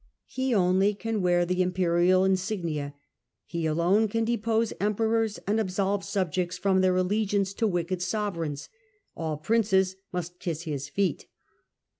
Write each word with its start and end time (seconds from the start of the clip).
He 0.25 0.51
only 0.51 0.95
can 0.95 1.21
wear 1.21 1.45
the 1.45 1.61
imperial 1.61 2.25
insignia, 2.25 2.95
he 3.45 3.67
alone 3.67 4.07
can 4.07 4.25
depose 4.25 4.73
emperors, 4.79 5.37
and 5.45 5.59
absolve 5.59 6.03
subjects 6.03 6.57
from 6.57 6.81
their 6.81 6.95
allegiance 6.95 7.53
to 7.53 7.67
wicked 7.67 8.01
sovereigns. 8.01 8.67
All 9.15 9.37
princes 9.37 9.95
should 10.19 10.39
kiss 10.39 10.63
his 10.63 10.89
feet. 10.89 11.27